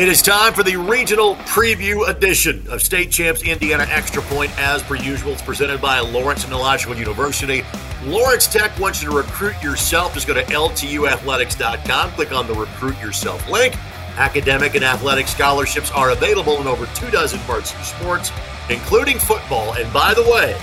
[0.00, 4.50] It is time for the regional preview edition of State Champs Indiana Extra Point.
[4.58, 7.64] As per usual, it's presented by Lawrence Technological University.
[8.06, 10.14] Lawrence Tech wants you to recruit yourself.
[10.14, 13.76] Just go to ltuathletics.com, click on the Recruit Yourself link.
[14.16, 18.32] Academic and athletic scholarships are available in over two dozen varsity sports,
[18.70, 19.74] including football.
[19.74, 20.58] And by the way,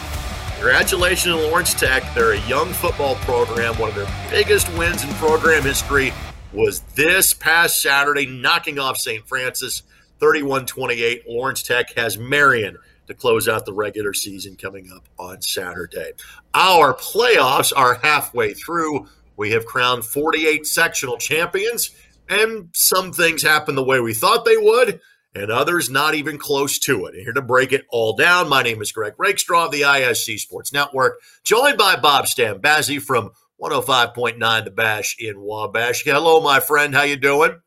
[0.55, 2.11] congratulations to Lawrence Tech.
[2.15, 6.11] They're a young football program, one of their biggest wins in program history
[6.57, 9.25] was this past Saturday, knocking off St.
[9.27, 9.83] Francis
[10.19, 11.29] 31 28.
[11.29, 16.13] Lawrence Tech has Marion to close out the regular season coming up on Saturday.
[16.55, 19.07] Our playoffs are halfway through.
[19.37, 21.91] We have crowned 48 sectional champions,
[22.27, 24.99] and some things happen the way we thought they would,
[25.35, 27.13] and others not even close to it.
[27.13, 30.73] here to break it all down, my name is Greg Rakestraw of the ISC Sports
[30.73, 33.29] Network, joined by Bob Stambazzi from
[33.61, 36.03] 105.9 The Bash in Wabash.
[36.03, 36.93] Hello, my friend.
[36.93, 37.59] How you doing?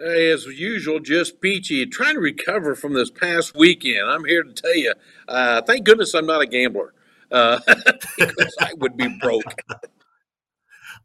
[0.00, 1.86] Hey, as usual, just peachy.
[1.86, 4.08] Trying to recover from this past weekend.
[4.08, 4.94] I'm here to tell you,
[5.28, 6.94] uh, thank goodness I'm not a gambler
[7.30, 7.60] uh,
[8.18, 9.62] because I would be broke.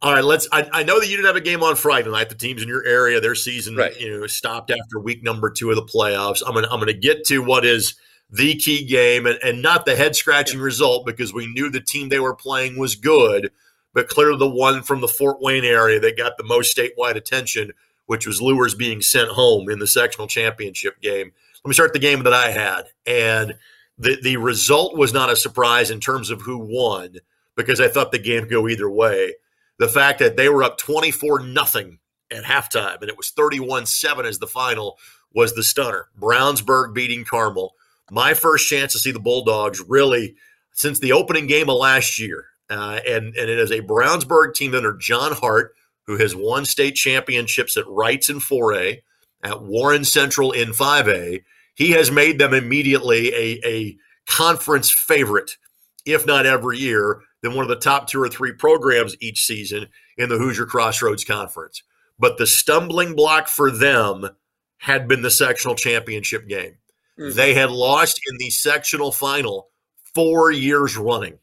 [0.02, 0.48] All right, let's.
[0.52, 2.30] I, I, know that you didn't have a game on Friday night.
[2.30, 4.00] The teams in your area, their season, right.
[4.00, 6.42] you know, stopped after week number two of the playoffs.
[6.46, 7.96] I'm gonna, I'm gonna get to what is
[8.30, 10.66] the key game and, and not the head scratching yeah.
[10.66, 13.52] result because we knew the team they were playing was good
[13.94, 17.72] but clearly the one from the Fort Wayne area that got the most statewide attention,
[18.06, 21.32] which was Luers being sent home in the sectional championship game.
[21.64, 22.84] Let me start the game that I had.
[23.06, 23.56] And
[23.98, 27.18] the, the result was not a surprise in terms of who won
[27.56, 29.36] because I thought the game could go either way.
[29.80, 32.00] The fact that they were up 24 nothing
[32.32, 34.98] at halftime and it was 31 7 as the final
[35.34, 36.10] was the stunner.
[36.20, 37.76] Brownsburg beating Carmel.
[38.12, 40.36] My first chance to see the Bulldogs really
[40.74, 42.46] since the opening game of last year.
[42.70, 45.76] Uh, and, and it is a Brownsburg team under John Hart,
[46.06, 49.02] who has won state championships at Wrights in 4A,
[49.44, 51.44] at Warren Central in 5A.
[51.76, 53.98] He has made them immediately a, a
[54.28, 55.58] conference favorite,
[56.06, 59.88] if not every year, than one of the top two or three programs each season
[60.18, 61.84] in the Hoosier Crossroads Conference.
[62.18, 64.30] But the stumbling block for them
[64.78, 66.78] had been the sectional championship game.
[67.20, 67.36] Mm-hmm.
[67.36, 69.70] They had lost in the sectional final
[70.14, 71.40] four years running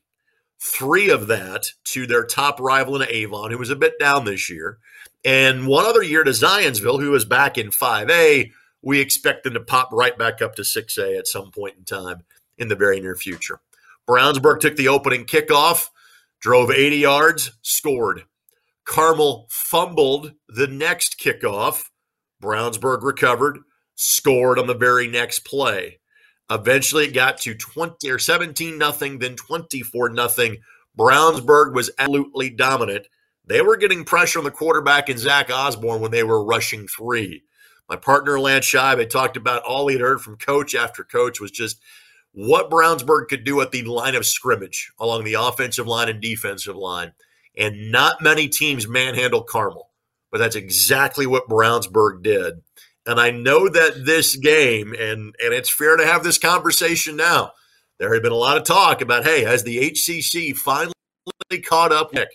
[0.63, 4.51] three of that to their top rival in Avon, who was a bit down this
[4.51, 4.79] year,
[5.25, 8.51] and one other year to Zionsville, who is back in 5A.
[8.83, 12.23] We expect them to pop right back up to 6A at some point in time
[12.57, 13.61] in the very near future.
[14.09, 15.89] Brownsburg took the opening kickoff,
[16.41, 18.25] drove 80 yards, scored.
[18.85, 21.85] Carmel fumbled the next kickoff.
[22.43, 23.59] Brownsburg recovered,
[23.95, 26.00] scored on the very next play.
[26.51, 30.59] Eventually, it got to 20 or 17 nothing, then 24 nothing.
[30.99, 33.07] Brownsburg was absolutely dominant.
[33.47, 37.45] They were getting pressure on the quarterback and Zach Osborne when they were rushing three.
[37.89, 41.51] My partner Lance Scheib had talked about all he'd heard from coach after coach was
[41.51, 41.81] just
[42.33, 46.77] what Brownsburg could do at the line of scrimmage along the offensive line and defensive
[46.77, 47.13] line.
[47.57, 49.91] And not many teams manhandle Carmel,
[50.31, 52.63] but that's exactly what Brownsburg did.
[53.07, 57.53] And I know that this game, and and it's fair to have this conversation now.
[57.99, 60.95] There had been a lot of talk about, hey, has the HCC finally
[61.65, 62.29] caught up Mick?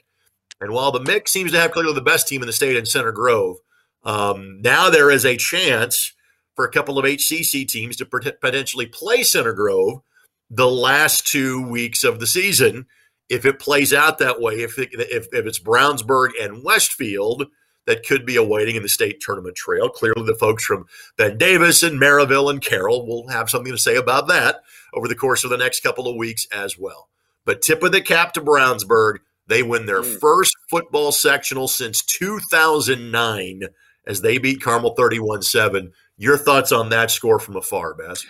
[0.62, 2.86] And while the Mick seems to have clearly the best team in the state in
[2.86, 3.58] Center Grove,
[4.04, 6.14] um, now there is a chance
[6.56, 10.02] for a couple of HCC teams to potentially play Center Grove
[10.50, 12.86] the last two weeks of the season.
[13.28, 17.48] If it plays out that way, if it, if, if it's Brownsburg and Westfield–
[17.86, 19.90] that could be awaiting in the state tournament trail.
[19.90, 20.86] Clearly, the folks from
[21.18, 24.62] Ben Davis and Merrillville and Carroll will have something to say about that
[24.94, 27.10] over the course of the next couple of weeks as well.
[27.46, 29.18] But tip of the cap to Brownsburg.
[29.48, 30.20] They win their mm.
[30.20, 33.62] first football sectional since 2009
[34.08, 35.92] as they beat Carmel 31 7.
[36.18, 38.26] Your thoughts on that score from afar, Bass?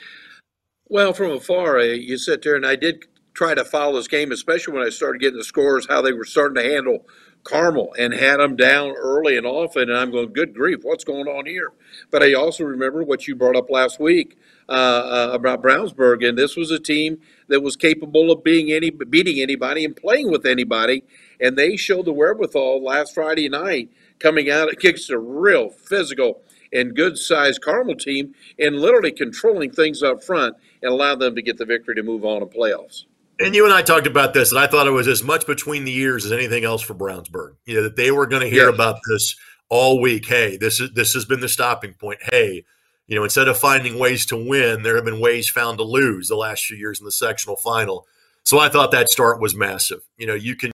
[0.87, 4.73] Well, from afar, you sit there and I did try to follow this game, especially
[4.73, 7.05] when I started getting the scores, how they were starting to handle
[7.45, 9.83] Carmel and had them down early and often.
[9.83, 11.71] And I'm going, good grief, what's going on here?
[12.11, 14.37] But I also remember what you brought up last week
[14.67, 18.89] uh, uh, about Brownsburg, and this was a team that was capable of being any
[18.89, 21.03] beating anybody and playing with anybody,
[21.39, 26.41] and they showed the wherewithal last Friday night coming out against a real physical
[26.73, 31.41] and good sized Carmel team and literally controlling things up front and allow them to
[31.41, 33.05] get the victory to move on to playoffs.
[33.39, 35.83] And you and I talked about this, and I thought it was as much between
[35.83, 37.55] the years as anything else for Brownsburg.
[37.65, 38.73] You know that they were going to hear yes.
[38.73, 39.35] about this
[39.69, 40.25] all week.
[40.25, 42.19] Hey, this is this has been the stopping point.
[42.31, 42.63] Hey,
[43.07, 46.27] you know, instead of finding ways to win, there have been ways found to lose
[46.27, 48.07] the last few years in the sectional final.
[48.43, 50.01] So I thought that start was massive.
[50.17, 50.71] You know, you can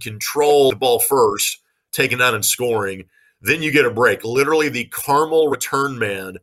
[0.00, 1.58] control the ball first,
[1.92, 3.04] taking out and scoring,
[3.40, 4.24] then you get a break.
[4.24, 6.38] Literally, the Carmel return man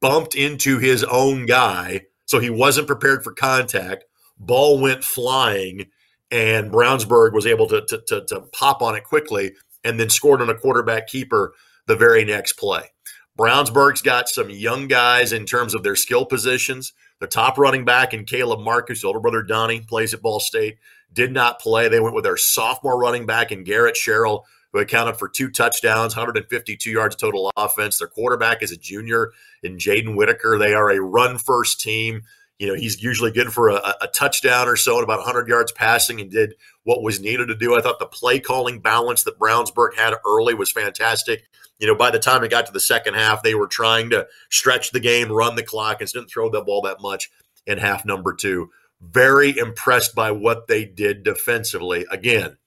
[0.00, 4.04] bumped into his own guy, so he wasn't prepared for contact
[4.40, 5.86] Ball went flying,
[6.30, 9.52] and Brownsburg was able to, to, to, to pop on it quickly
[9.84, 11.54] and then scored on a quarterback keeper
[11.86, 12.90] the very next play.
[13.38, 16.92] Brownsburg's got some young guys in terms of their skill positions.
[17.20, 20.78] The top running back and Caleb Marcus, older brother Donnie, plays at Ball State,
[21.12, 21.88] did not play.
[21.88, 26.14] They went with their sophomore running back and Garrett Sherrill, who accounted for two touchdowns,
[26.16, 27.98] 152 yards total offense.
[27.98, 29.32] Their quarterback is a junior
[29.62, 30.58] in Jaden Whitaker.
[30.58, 32.22] They are a run first team.
[32.60, 35.72] You know, he's usually good for a, a touchdown or so and about 100 yards
[35.72, 37.74] passing and did what was needed to do.
[37.74, 41.44] I thought the play calling balance that Brownsburg had early was fantastic.
[41.78, 44.26] You know, by the time it got to the second half, they were trying to
[44.50, 47.30] stretch the game, run the clock, and didn't throw the ball that much
[47.66, 48.68] in half number two.
[49.00, 52.04] Very impressed by what they did defensively.
[52.10, 52.58] Again,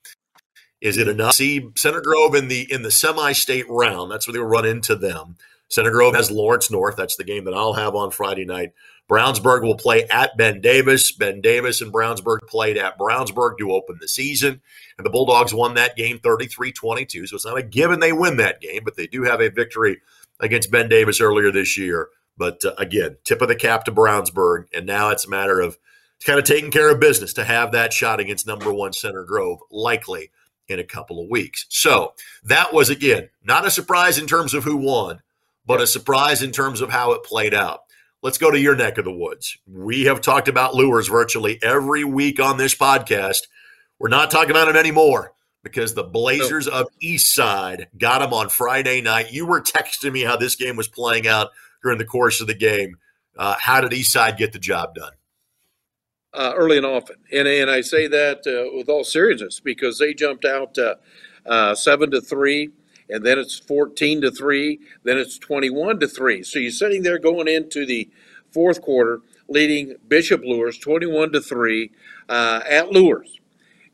[0.81, 1.35] is it enough?
[1.35, 4.11] See Center Grove in the in the semi-state round.
[4.11, 5.37] That's where they run into them.
[5.73, 6.95] Center Grove has Lawrence North.
[6.95, 8.73] That's the game that I'll have on Friday night.
[9.09, 11.11] Brownsburg will play at Ben Davis.
[11.11, 14.61] Ben Davis and Brownsburg played at Brownsburg to open the season.
[14.97, 17.25] And the Bulldogs won that game 33 22.
[17.25, 19.99] So it's not a given they win that game, but they do have a victory
[20.39, 22.09] against Ben Davis earlier this year.
[22.37, 24.65] But uh, again, tip of the cap to Brownsburg.
[24.75, 25.79] And now it's a matter of
[26.23, 29.57] kind of taking care of business to have that shot against number one Center Grove,
[29.71, 30.29] likely
[30.67, 31.65] in a couple of weeks.
[31.69, 35.21] So that was, again, not a surprise in terms of who won,
[35.65, 37.81] but a surprise in terms of how it played out.
[38.21, 39.57] Let's go to your neck of the woods.
[39.67, 43.47] We have talked about Luers virtually every week on this podcast.
[43.99, 45.33] We're not talking about it anymore
[45.63, 49.33] because the Blazers of East Side got them on Friday night.
[49.33, 51.51] You were texting me how this game was playing out
[51.81, 52.97] during the course of the game.
[53.37, 55.13] Uh, how did East Side get the job done?
[56.33, 60.15] Uh, early and often, and and I say that uh, with all seriousness because they
[60.15, 60.95] jumped out uh,
[61.45, 62.71] uh, seven to three
[63.09, 66.43] and then it's 14 to 3, then it's 21 to 3.
[66.43, 68.09] So you're sitting there going into the
[68.51, 71.91] fourth quarter, leading Bishop Luers 21 to 3
[72.29, 73.39] uh, at Luers.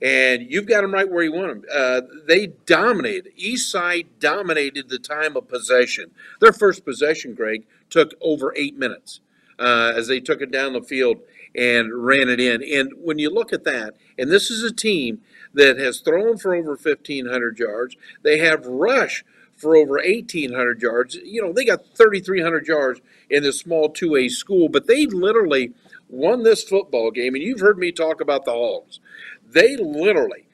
[0.02, 1.66] And you've got them right where you want them.
[1.74, 3.34] Uh, they dominated.
[3.36, 6.12] East Side dominated the time of possession.
[6.40, 9.20] Their first possession, Greg, took over eight minutes
[9.58, 11.20] uh, as they took it down the field
[11.56, 12.64] and ran it in.
[12.64, 15.22] And when you look at that, and this is a team
[15.54, 17.96] that has thrown for over 1,500 yards.
[18.24, 19.24] They have rushed
[19.56, 21.16] for over 1,800 yards.
[21.16, 25.74] You know, they got 3,300 yards in this small 2A school, but they literally
[26.08, 27.36] won this football game.
[27.36, 29.00] And you've heard me talk about the Hogs.
[29.46, 30.48] They literally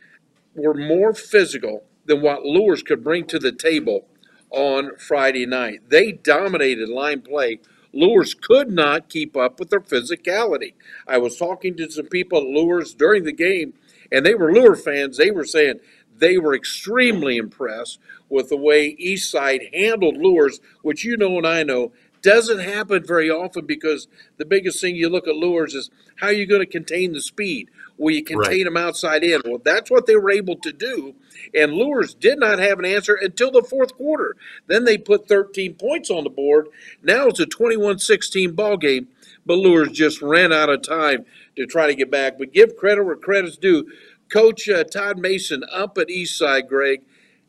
[0.55, 4.07] were more physical than what Luers could bring to the table
[4.49, 5.89] on Friday night.
[5.89, 7.59] They dominated line play.
[7.95, 10.73] Luers could not keep up with their physicality.
[11.07, 13.73] I was talking to some people at Luers during the game
[14.11, 15.17] and they were Lure fans.
[15.17, 15.79] They were saying
[16.17, 17.99] they were extremely impressed
[18.29, 21.91] with the way Eastside handled Luers, which you know and I know
[22.25, 26.33] doesn't happen very often because the biggest thing you look at Luers is how are
[26.33, 27.69] you going to contain the speed?
[27.99, 28.63] Will you contain right.
[28.65, 29.43] them outside in?
[29.45, 31.13] Well, that's what they were able to do.
[31.53, 34.35] And Luers did not have an answer until the fourth quarter.
[34.65, 36.67] Then they put 13 points on the board.
[37.03, 39.07] Now it's a 21 16 ball game,
[39.45, 42.39] but Luers just ran out of time to try to get back.
[42.39, 43.85] But give credit where credit's due.
[44.29, 47.03] Coach uh, Todd Mason up at Eastside, Greg,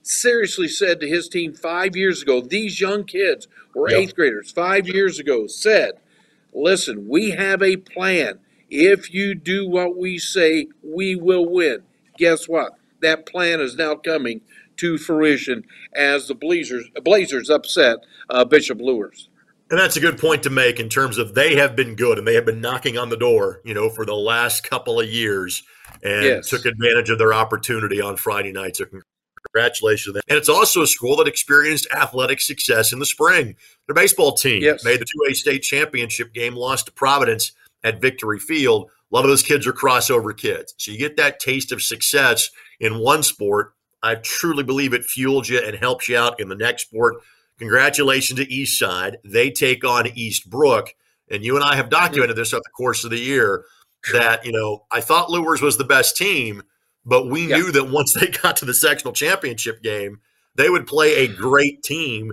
[0.07, 3.99] seriously said to his team five years ago, these young kids were yep.
[3.99, 5.95] eighth graders five years ago, said,
[6.55, 8.39] listen, we have a plan.
[8.71, 11.83] If you do what we say, we will win.
[12.19, 12.73] Guess what?
[13.03, 14.41] That plan is now coming
[14.79, 17.99] to fruition as the Blazers, Blazers upset
[18.29, 19.29] uh, Bishop Luers.
[19.69, 22.27] And that's a good point to make in terms of they have been good and
[22.27, 25.65] they have been knocking on the door, you know, for the last couple of years
[26.05, 26.49] and yes.
[26.49, 28.77] took advantage of their opportunity on Friday night.
[28.77, 28.85] So
[29.53, 30.23] congratulations to them.
[30.29, 33.57] And it's also a school that experienced athletic success in the spring.
[33.87, 34.85] Their baseball team yes.
[34.85, 38.91] made the 2A state championship game, lost to Providence at Victory Field.
[39.11, 40.75] A lot of those kids are crossover kids.
[40.79, 42.51] So you get that taste of success
[42.81, 43.75] in one sport.
[44.03, 47.17] I truly believe it fuels you and helps you out in the next sport.
[47.59, 49.19] Congratulations to East Side.
[49.25, 50.89] They take on Eastbrook.
[51.31, 52.39] and you and I have documented mm.
[52.39, 53.65] this over the course of the year
[54.13, 56.63] that you know I thought Luers was the best team,
[57.07, 57.57] but we yeah.
[57.57, 60.21] knew that once they got to the sectional championship game,
[60.57, 62.33] they would play a great team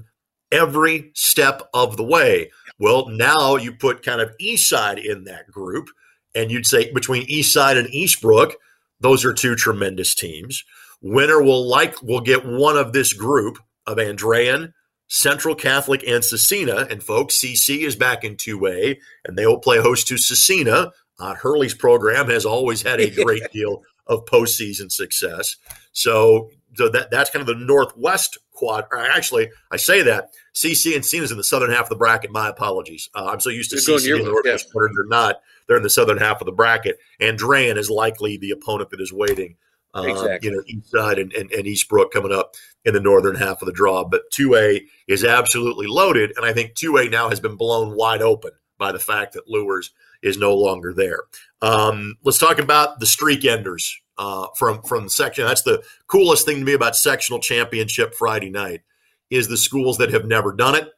[0.52, 2.52] every step of the way.
[2.80, 5.90] Well, now you put kind of East Side in that group,
[6.34, 8.54] and you'd say between East Side and Eastbrook,
[9.00, 10.64] those are two tremendous teams.
[11.02, 14.74] Winner will like will get one of this group of Andrean,
[15.08, 16.90] Central Catholic, and Scecina.
[16.90, 20.92] And folks, CC is back in 2A, and they will play host to Scecina.
[21.20, 25.56] Uh, Hurley's program has always had a great deal of postseason success.
[25.92, 28.86] So, so that that's kind of the northwest quad.
[28.94, 32.32] actually, I say that CC and Scecina is in the southern half of the bracket.
[32.32, 33.10] My apologies.
[33.14, 34.90] Uh, I'm so used to You're CC in the northwest corner.
[34.96, 35.42] They're not.
[35.68, 37.00] They're in the southern half of the bracket.
[37.22, 39.56] Andrean is likely the opponent that is waiting.
[39.96, 40.50] Uh, exactly.
[40.50, 43.68] You know, East Side and, and, and Eastbrook coming up in the northern half of
[43.68, 44.04] the draw.
[44.04, 46.34] But 2A is absolutely loaded.
[46.36, 49.92] And I think 2A now has been blown wide open by the fact that Luers
[50.24, 51.20] is no longer there.
[51.62, 55.46] Um, let's talk about the streak enders uh, from from the section.
[55.46, 58.82] That's the coolest thing to me about sectional championship Friday night
[59.30, 60.90] is the schools that have never done it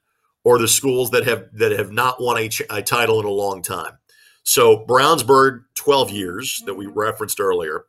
[0.44, 3.62] or the schools that have that have not won a, a title in a long
[3.62, 3.98] time.
[4.44, 7.86] So Brownsburg, 12 years that we referenced earlier.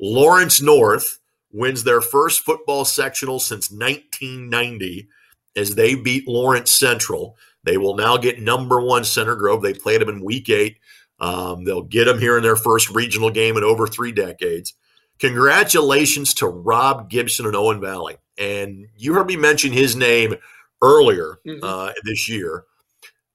[0.00, 1.18] Lawrence North
[1.52, 5.08] wins their first football sectional since 1990
[5.56, 7.36] as they beat Lawrence Central.
[7.66, 9.60] They will now get number one Center Grove.
[9.60, 10.78] They played them in week eight.
[11.18, 14.74] Um, they'll get them here in their first regional game in over three decades.
[15.18, 18.16] Congratulations to Rob Gibson and Owen Valley.
[18.38, 20.36] And you heard me mention his name
[20.80, 21.64] earlier mm-hmm.
[21.64, 22.64] uh, this year.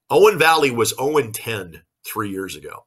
[0.08, 2.86] Owen Valley was 0 10 three years ago.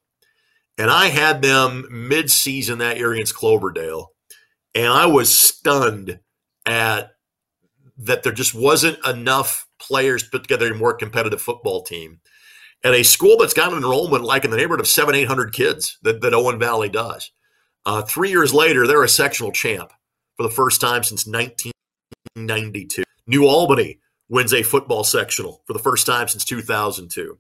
[0.78, 4.12] And I had them mid season that year against Cloverdale.
[4.74, 6.20] And I was stunned
[6.66, 7.12] at
[7.98, 12.20] that there just wasn't enough players put together a more competitive football team.
[12.84, 15.98] And a school that's got an enrollment like in the neighborhood of seven, 800 kids
[16.04, 17.32] that, that Owen Valley does.
[17.86, 19.92] Uh, three years later, they're a sectional champ
[20.38, 23.04] for the first time since 1992.
[23.28, 24.00] New Albany
[24.30, 27.38] wins a football sectional for the first time since 2002.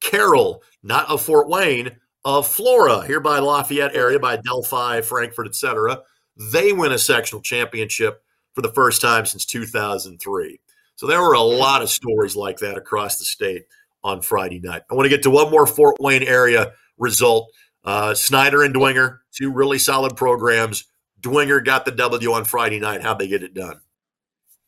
[0.00, 6.02] Carroll, not of Fort Wayne, of Flora, here by Lafayette area, by Delphi, Frankfort, etc.
[6.36, 8.22] They win a sectional championship
[8.54, 10.60] for the first time since 2003.
[10.98, 13.66] So there were a lot of stories like that across the state
[14.02, 14.82] on Friday night.
[14.90, 17.52] I want to get to one more Fort Wayne area result.
[17.84, 20.86] Uh, Snyder and Dwenger, two really solid programs.
[21.20, 23.02] Dwenger got the W on Friday night.
[23.02, 23.80] How'd they get it done?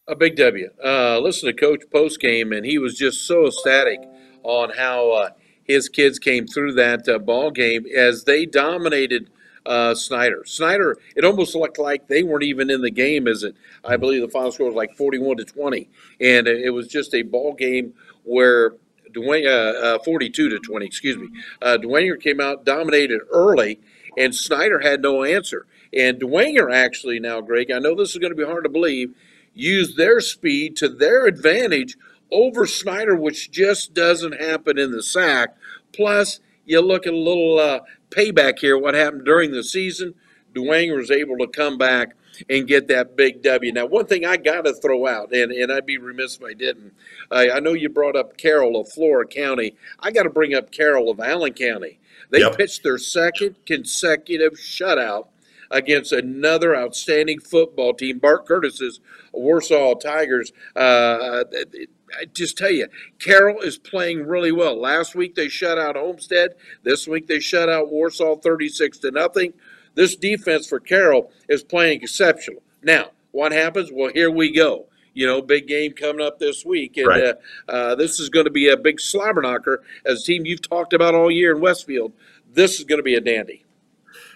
[0.06, 0.70] A big W.
[0.84, 3.98] Uh, listen to Coach post game, and he was just so ecstatic
[4.44, 5.30] on how uh,
[5.64, 9.30] his kids came through that uh, ball game as they dominated
[9.66, 10.42] uh, Snyder.
[10.44, 13.28] Snyder, it almost looked like they weren't even in the game.
[13.28, 15.88] As it, I believe the final score was like forty-one to twenty,
[16.20, 18.74] and it was just a ball game where
[19.12, 21.28] Dwayne, uh, uh, forty-two to twenty, excuse me.
[21.60, 23.80] Uh, Dwenger came out, dominated early,
[24.16, 25.66] and Snyder had no answer.
[25.92, 29.14] And Dwenger actually now, Greg, I know this is going to be hard to believe,
[29.54, 31.96] used their speed to their advantage
[32.30, 35.56] over Snyder, which just doesn't happen in the SAC.
[35.92, 40.14] Plus, you look at a little uh, payback here, what happened during the season.
[40.54, 42.14] Dwenger was able to come back
[42.48, 43.72] and get that big W.
[43.72, 46.54] Now, one thing I got to throw out, and, and I'd be remiss if I
[46.54, 46.92] didn't.
[47.30, 49.76] Uh, I know you brought up Carroll of Flora County.
[50.00, 51.98] I got to bring up Carroll of Allen County.
[52.30, 52.56] They yep.
[52.56, 55.28] pitched their second consecutive shutout
[55.70, 59.00] against another outstanding football team, Bart Curtis's
[59.32, 60.52] Warsaw Tigers.
[60.74, 61.44] Uh,
[62.18, 62.88] I just tell you,
[63.18, 64.80] Carroll is playing really well.
[64.80, 66.54] Last week they shut out Homestead.
[66.82, 69.52] This week they shut out Warsaw 36 to nothing.
[69.94, 72.62] This defense for Carroll is playing exceptional.
[72.82, 73.90] Now, what happens?
[73.92, 74.86] Well, here we go.
[75.12, 77.24] You know, big game coming up this week, and right.
[77.24, 77.34] uh,
[77.68, 80.92] uh, this is going to be a big slobber knocker as a team you've talked
[80.92, 82.12] about all year in Westfield.
[82.52, 83.64] This is going to be a dandy.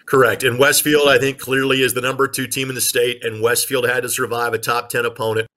[0.06, 0.42] Correct.
[0.42, 3.88] And Westfield, I think, clearly is the number two team in the state, and Westfield
[3.88, 5.48] had to survive a top 10 opponent.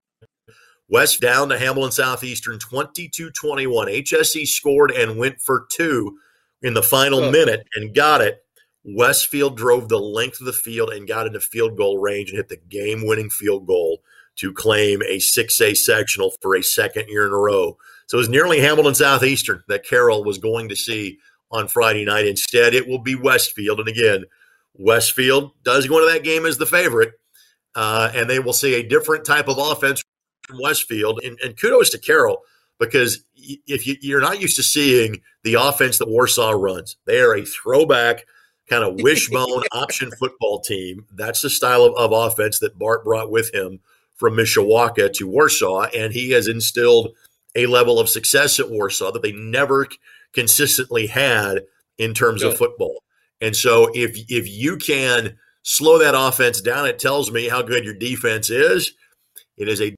[0.89, 3.87] West down to Hamilton Southeastern 22 21.
[3.87, 6.17] HSE scored and went for two
[6.61, 7.31] in the final oh.
[7.31, 8.43] minute and got it.
[8.83, 12.47] Westfield drove the length of the field and got into field goal range and hit
[12.47, 14.01] the game winning field goal
[14.37, 17.77] to claim a 6A sectional for a second year in a row.
[18.05, 21.17] So it was nearly Hamilton Southeastern that Carroll was going to see
[21.51, 22.27] on Friday night.
[22.27, 23.79] Instead, it will be Westfield.
[23.79, 24.23] And again,
[24.75, 27.13] Westfield does go into that game as the favorite,
[27.75, 30.03] uh, and they will see a different type of offense
[30.47, 31.19] from Westfield.
[31.23, 32.41] And, and kudos to Carroll
[32.79, 37.35] because if you, are not used to seeing the offense that Warsaw runs, they are
[37.35, 38.25] a throwback
[38.69, 41.05] kind of wishbone option football team.
[41.13, 43.79] That's the style of, of offense that Bart brought with him
[44.15, 47.13] from Mishawaka to Warsaw, and he has instilled
[47.55, 49.87] a level of success at Warsaw that they never
[50.33, 51.63] consistently had
[51.97, 53.03] in terms of football.
[53.41, 57.83] And so if if you can slow that offense down, it tells me how good
[57.83, 58.93] your defense is.
[59.57, 59.95] It is a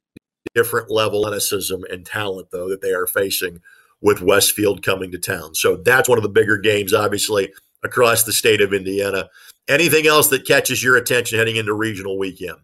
[0.59, 3.61] different level of athleticism and talent, though, that they are facing
[4.01, 5.55] with Westfield coming to town.
[5.55, 7.51] So that's one of the bigger games, obviously,
[7.83, 9.29] across the state of Indiana.
[9.67, 12.57] Anything else that catches your attention heading into regional weekend?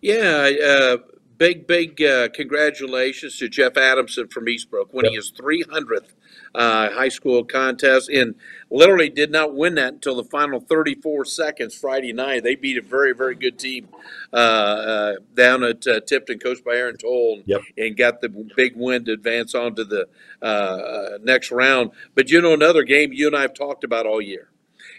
[0.00, 0.96] Yeah, uh,
[1.38, 5.22] big, big uh, congratulations to Jeff Adamson from Eastbrook winning yep.
[5.22, 6.12] his 300th
[6.54, 8.34] uh, high school contest and
[8.70, 12.42] literally did not win that until the final 34 seconds Friday night.
[12.42, 13.88] They beat a very, very good team
[14.32, 17.60] uh, uh down at uh, Tipton, coached by Aaron Toll, yep.
[17.76, 20.08] and got the big win to advance on to the
[20.42, 21.90] uh, next round.
[22.14, 24.50] But you know, another game you and I have talked about all year,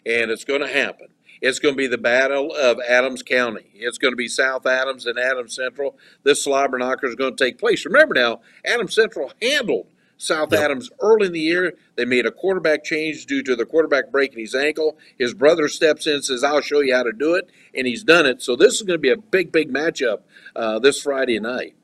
[0.05, 1.07] and it's going to happen
[1.45, 3.69] it's going to be the battle of Adams County.
[3.75, 5.95] It's going to be South Adams and Adams Central.
[6.23, 7.85] This slobber knocker is going to take place.
[7.85, 9.85] Remember now, Adams Central handled
[10.17, 10.63] South yep.
[10.63, 11.73] Adams early in the year.
[11.97, 14.97] They made a quarterback change due to the quarterback breaking his ankle.
[15.19, 17.47] His brother steps in and says, I'll show you how to do it.
[17.75, 18.41] And he's done it.
[18.41, 20.21] So this is going to be a big, big matchup
[20.55, 21.75] uh, this Friday night.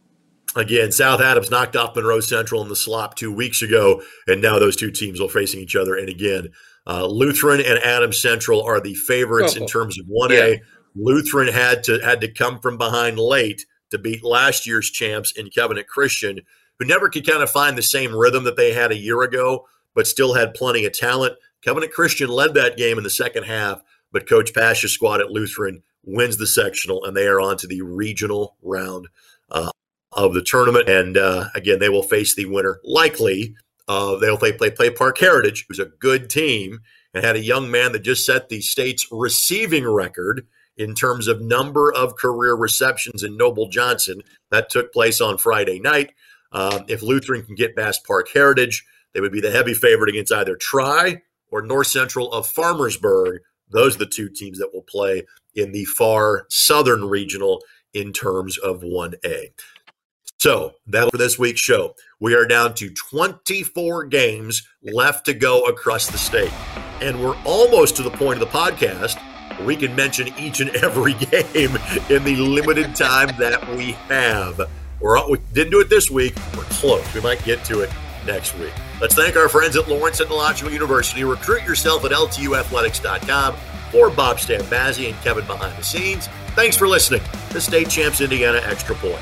[0.55, 4.59] Again, South Adams knocked off Monroe Central in the slop two weeks ago, and now
[4.59, 5.95] those two teams are facing each other.
[5.95, 6.49] And again,
[6.87, 10.53] uh, Lutheran and Adams Central are the favorites oh, in terms of 1A.
[10.53, 10.59] Yeah.
[10.95, 15.49] Lutheran had to had to come from behind late to beat last year's champs in
[15.49, 16.41] Covenant Christian,
[16.79, 19.67] who never could kind of find the same rhythm that they had a year ago,
[19.93, 21.35] but still had plenty of talent.
[21.63, 25.83] Covenant Christian led that game in the second half, but Coach Pasha's squad at Lutheran
[26.03, 29.07] wins the sectional, and they are on to the regional round
[29.49, 29.71] uh,
[30.11, 30.89] of the tournament.
[30.89, 33.55] And uh, again, they will face the winner likely
[33.91, 36.79] uh, they'll play, play play Parke Heritage, who's a good team,
[37.13, 41.41] and had a young man that just set the state's receiving record in terms of
[41.41, 44.21] number of career receptions in Noble Johnson.
[44.49, 46.13] That took place on Friday night.
[46.53, 50.31] Uh, if Lutheran can get past Parke Heritage, they would be the heavy favorite against
[50.31, 53.39] either Tri or North Central of Farmersburg.
[53.69, 57.61] Those are the two teams that will play in the far southern regional
[57.93, 59.47] in terms of 1A.
[60.41, 61.93] So that for this week's show.
[62.19, 66.51] We are down to 24 games left to go across the state.
[66.99, 69.21] And we're almost to the point of the podcast
[69.59, 71.77] where we can mention each and every game
[72.09, 74.59] in the limited time that we have.
[74.99, 76.33] We're, we didn't do it this week.
[76.57, 77.13] We're close.
[77.13, 77.91] We might get to it
[78.25, 78.73] next week.
[78.99, 81.23] Let's thank our friends at Lawrence Technological University.
[81.23, 83.55] Recruit yourself at LTUathletics.com
[83.91, 86.29] for Bob Stambazzi and Kevin behind the scenes.
[86.55, 89.21] Thanks for listening to State Champs Indiana Extra Point.